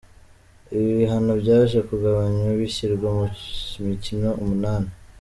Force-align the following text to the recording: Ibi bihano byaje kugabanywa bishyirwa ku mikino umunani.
Ibi 0.75 0.89
bihano 0.99 1.31
byaje 1.41 1.77
kugabanywa 1.89 2.47
bishyirwa 2.59 3.07
ku 3.71 3.79
mikino 3.87 4.29
umunani. 4.41 4.89